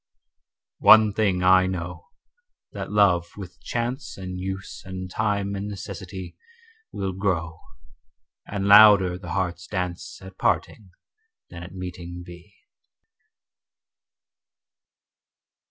One 0.79 1.13
thing 1.13 1.43
I 1.43 1.67
know, 1.67 2.07
that 2.71 2.89
love 2.91 3.27
with 3.37 3.61
chance 3.61 4.17
And 4.17 4.39
use 4.39 4.81
and 4.83 5.11
time 5.11 5.53
and 5.53 5.67
necessity 5.67 6.35
Will 6.91 7.13
grow, 7.13 7.59
and 8.47 8.67
louder 8.67 9.19
the 9.19 9.33
heart's 9.33 9.67
dance 9.67 10.19
At 10.23 10.39
parting 10.39 10.89
than 11.51 11.61
at 11.61 11.75
meeting 11.75 12.23
be. 12.25 12.51